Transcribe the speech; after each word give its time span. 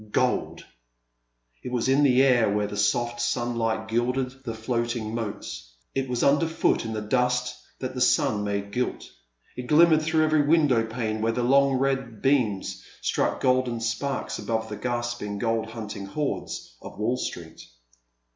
Gold! 0.11 0.65
It 1.61 1.71
was 1.71 1.87
in 1.87 2.01
the 2.01 2.23
air 2.23 2.49
where 2.49 2.65
the 2.65 2.75
soft 2.75 3.21
sunlight 3.21 3.87
gilded 3.87 4.31
the 4.43 4.55
floating 4.55 5.13
moats, 5.13 5.75
it 5.93 6.09
was 6.09 6.23
under 6.23 6.47
foot 6.47 6.85
in 6.85 6.93
the 6.93 7.03
dust 7.03 7.55
that 7.77 7.93
the 7.93 8.01
sun 8.01 8.43
made 8.43 8.71
gilt, 8.71 9.07
it 9.55 9.67
glimmered 9.67 10.01
fi 10.01 10.17
om 10.17 10.23
every 10.23 10.41
window 10.41 10.83
pane 10.87 11.21
where 11.21 11.33
the 11.33 11.43
long 11.43 11.73
red 11.75 12.19
beams 12.19 12.83
struck 13.01 13.41
golden 13.41 13.79
sparks 13.79 14.39
above 14.39 14.69
the 14.69 14.75
gasping 14.75 15.37
gold 15.37 15.67
hunting 15.69 16.07
hordes 16.07 16.75
of 16.81 16.97
Wall 16.97 17.15
Street. 17.17 17.61